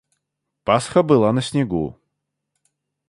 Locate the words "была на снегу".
1.03-1.99